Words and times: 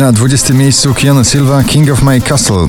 Na 0.00 0.12
20 0.12 0.54
miejscu 0.54 0.94
Keanu 0.94 1.24
Silva, 1.24 1.62
King 1.62 1.90
of 1.90 2.02
My 2.02 2.20
Castle. 2.20 2.66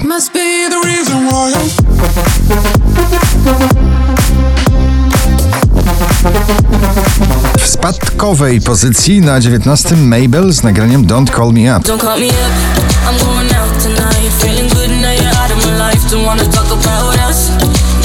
W 7.59 7.67
spadkowej 7.67 8.61
pozycji 8.61 9.21
na 9.21 9.39
19 9.39 9.95
Mabel 9.95 10.53
z 10.53 10.63
nagraniem 10.63 11.07
Don't 11.07 11.35
Call 11.35 11.53
Me 11.53 11.77
Up. 11.77 11.87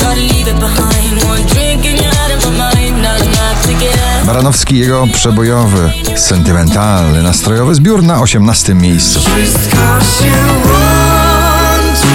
Gotta 0.00 0.20
leave 0.20 0.48
it 0.48 0.60
behind. 0.60 1.24
One 1.24 1.42
drink 1.44 1.86
and 1.86 1.98
you're 1.98 2.36
of 2.36 2.44
my 2.44 2.74
mind. 2.74 3.02
Not 3.02 3.20
enough 3.20 3.66
to 3.66 3.72
get 3.72 3.98
out. 3.98 4.15
Baranowski 4.26 4.78
jego 4.78 5.06
przebojowy, 5.12 5.92
sentymentalny, 6.16 7.22
nastrojowy 7.22 7.74
zbiór 7.74 8.02
na 8.02 8.20
18 8.20 8.74
miejscu. 8.74 9.20
Wszystko 9.20 9.76
się 10.00 10.32
łączy 10.64 12.06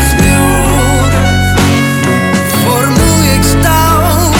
w 0.00 0.10
zbiór 0.10 1.10
Formuje 2.64 3.40
kształt 3.40 4.36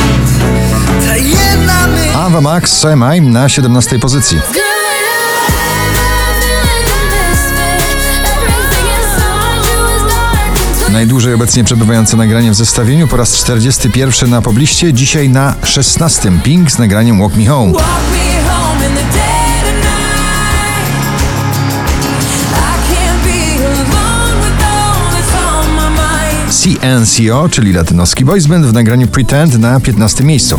Ta 1.07 1.17
jedna 1.17 1.87
myśl 1.87 2.19
Ava 2.19 2.41
Max, 2.41 2.73
So 2.73 2.93
Am 2.93 3.15
I 3.17 3.21
na 3.21 3.49
17 3.49 3.99
pozycji. 3.99 4.41
Najdłużej 10.95 11.35
obecnie 11.35 11.65
przebywające 11.65 12.17
nagranie 12.17 12.51
w 12.51 12.55
zestawieniu 12.55 13.09
po 13.09 13.17
raz 13.17 13.37
41 13.37 14.31
na 14.31 14.43
pobliście, 14.43 14.93
dzisiaj 14.93 15.29
na 15.29 15.55
16 15.63 16.33
Pink 16.43 16.71
z 16.71 16.79
nagraniem 16.79 17.19
Walk 17.19 17.37
Me 17.37 17.47
Home. 17.47 17.73
CNCO, 26.51 27.49
czyli 27.49 27.73
latynoski 27.73 28.25
boys 28.25 28.47
band 28.47 28.67
w 28.67 28.73
nagraniu 28.73 29.07
Pretend 29.07 29.59
na 29.59 29.81
15 29.81 30.25
miejscu. 30.25 30.59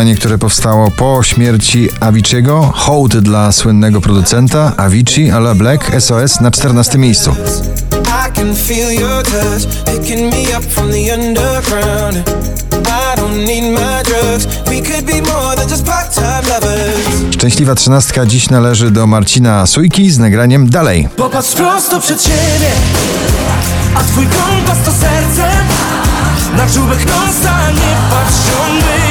Nagranie, 0.00 0.16
które 0.16 0.38
powstało 0.38 0.90
po 0.90 1.22
śmierci 1.22 1.88
Avicii'ego, 2.00 2.70
hołd 2.72 3.16
dla 3.16 3.52
słynnego 3.52 4.00
producenta 4.00 4.72
Avicii 4.76 5.30
a 5.30 5.36
la 5.36 5.54
Black 5.54 6.00
SOS 6.00 6.40
na 6.40 6.50
14 6.50 6.98
miejscu. 6.98 7.36
Szczęśliwa 17.30 17.74
trzynastka 17.74 18.26
dziś 18.26 18.50
należy 18.50 18.90
do 18.90 19.06
Marcina 19.06 19.66
Sujki 19.66 20.10
z 20.10 20.18
nagraniem 20.18 20.70
Dalej. 20.70 21.08
Popatrz 21.16 21.52
prosto 21.52 22.00
przed 22.00 22.22
siebie, 22.22 22.70
a 23.94 24.02
twój 24.02 24.26
kompas 24.26 24.78
to 24.84 24.92
serce. 24.92 25.50
Na 26.56 26.66
czubek 26.66 27.06
nosa 27.06 27.70
nie 27.70 27.96
patrz 28.10 28.36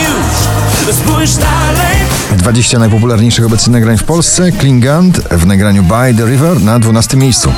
już. 0.03 0.78
Spójrz 0.93 1.35
dalej. 1.35 1.97
20 2.37 2.79
najpopularniejszych 2.79 3.45
obecnie 3.45 3.73
nagrań 3.73 3.97
w 3.97 4.03
Polsce. 4.03 4.51
Klingant 4.51 5.19
w 5.31 5.45
nagraniu 5.45 5.83
By 5.83 6.13
the 6.17 6.25
River 6.25 6.61
na 6.61 6.79
12 6.79 7.17
miejscu. 7.17 7.53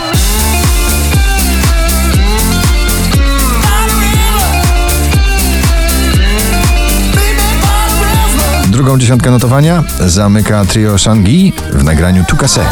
Drugą 8.67 8.97
dziesiątkę 8.97 9.31
notowania 9.31 9.83
zamyka 9.99 10.65
trio 10.65 10.97
Shangi 10.97 11.53
w 11.73 11.83
nagraniu 11.83 12.23
Tukase. 12.27 12.65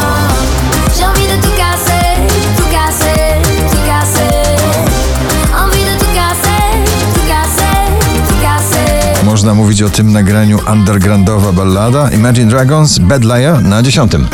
Można 9.30 9.54
mówić 9.54 9.82
o 9.82 9.90
tym 9.90 10.12
nagraniu 10.12 10.58
undergroundowa 10.72 11.52
ballada 11.52 12.10
Imagine 12.10 12.50
Dragons 12.50 12.98
Bad 12.98 13.24
Liar 13.24 13.62
na 13.62 13.82
dziesiątym. 13.82 14.28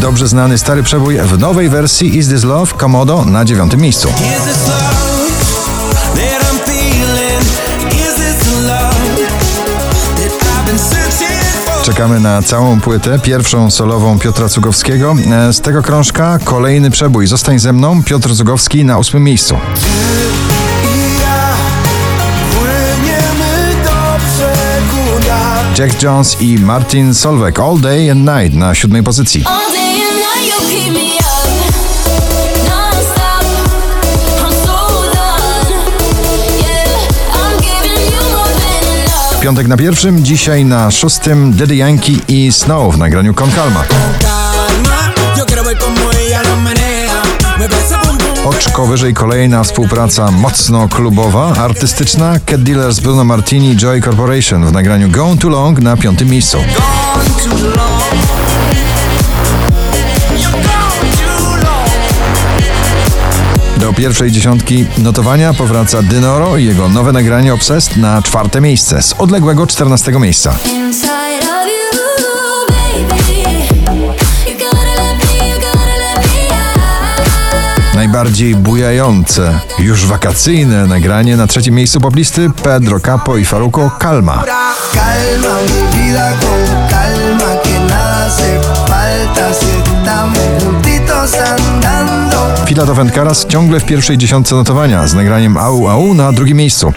Dobrze 0.00 0.28
znany 0.28 0.58
stary 0.58 0.82
przebój 0.82 1.18
w 1.18 1.38
nowej 1.38 1.68
wersji 1.68 2.18
Is 2.18 2.28
This 2.28 2.44
Love 2.44 2.72
Komodo 2.76 3.24
na 3.24 3.44
dziewiątym 3.44 3.80
miejscu. 3.80 4.08
Czekamy 11.88 12.20
na 12.20 12.42
całą 12.42 12.80
płytę, 12.80 13.18
pierwszą 13.18 13.70
solową 13.70 14.18
Piotra 14.18 14.48
Cugowskiego. 14.48 15.14
E, 15.30 15.52
Z 15.52 15.60
tego 15.60 15.82
krążka 15.82 16.38
kolejny 16.44 16.90
przebój. 16.90 17.26
Zostań 17.26 17.58
ze 17.58 17.72
mną, 17.72 18.02
Piotr 18.02 18.36
Cugowski 18.36 18.84
na 18.84 18.98
ósmym 18.98 19.24
miejscu. 19.24 19.56
Jack 25.78 26.02
Jones 26.02 26.42
i 26.42 26.58
Martin 26.58 27.14
Solveig 27.14 27.60
All 27.60 27.80
Day 27.80 28.10
and 28.10 28.20
Night 28.20 28.54
na 28.54 28.74
siódmej 28.74 29.02
pozycji. 29.02 29.44
Piątek 39.48 39.68
na 39.68 39.76
pierwszym, 39.76 40.24
dzisiaj 40.24 40.64
na 40.64 40.90
szóstym 40.90 41.52
Daddy 41.52 41.76
Yankee 41.76 42.20
i 42.28 42.52
Snow 42.52 42.94
w 42.94 42.98
nagraniu 42.98 43.34
Con 43.34 43.50
Calma. 43.50 43.84
Oczko 48.44 48.86
wyżej 48.86 49.14
kolejna 49.14 49.64
współpraca 49.64 50.30
mocno 50.30 50.88
klubowa, 50.88 51.52
artystyczna 51.54 52.34
Cat 52.46 52.62
Dealers, 52.62 53.00
Bruno 53.00 53.24
Martini, 53.24 53.76
Joy 53.76 54.02
Corporation 54.02 54.66
w 54.66 54.72
nagraniu 54.72 55.10
Gone 55.10 55.36
Too 55.36 55.50
Long 55.50 55.80
na 55.80 55.96
piątym 55.96 56.28
miejscu. 56.28 56.58
Pierwszej 63.98 64.30
dziesiątki 64.30 64.86
notowania 64.98 65.54
powraca 65.54 66.02
Dynoro 66.02 66.56
i 66.56 66.64
jego 66.64 66.88
nowe 66.88 67.12
nagranie 67.12 67.54
Obsessed 67.54 67.96
na 67.96 68.22
czwarte 68.22 68.60
miejsce 68.60 69.02
z 69.02 69.12
odległego 69.12 69.66
czternastego 69.66 70.18
miejsca. 70.18 70.54
Najbardziej 77.94 78.56
bujające, 78.56 79.60
już 79.78 80.06
wakacyjne 80.06 80.86
nagranie 80.86 81.36
na 81.36 81.46
trzecim 81.46 81.74
miejscu 81.74 82.00
poplisty 82.00 82.50
Pedro 82.62 83.00
Capo 83.00 83.36
i 83.36 83.44
Faruko 83.44 83.90
Calma. 84.02 84.44
Calma 84.94 85.54
mi 85.62 85.98
vida 85.98 86.32
con 86.40 86.88
calma 86.90 87.56
que 87.62 87.80
nada 87.80 88.18
hace 88.28 88.60
falta 88.88 89.97
Filato 92.68 92.94
Karas 93.14 93.46
ciągle 93.46 93.80
w 93.80 93.84
pierwszej 93.84 94.18
dziesiątce 94.18 94.54
notowania 94.54 95.06
z 95.06 95.14
nagraniem 95.14 95.56
Au 95.56 95.88
Au 95.88 96.14
na 96.14 96.32
drugim 96.32 96.56
miejscu. 96.56 96.92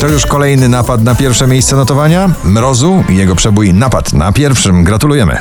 To 0.00 0.08
już 0.08 0.26
kolejny 0.26 0.68
napad 0.68 1.02
na 1.02 1.14
pierwsze 1.14 1.46
miejsce 1.46 1.76
notowania. 1.76 2.30
Mrozu 2.44 3.04
i 3.08 3.16
jego 3.16 3.36
przebój 3.36 3.74
Napad 3.74 4.12
na 4.12 4.32
pierwszym. 4.32 4.84
Gratulujemy. 4.84 5.38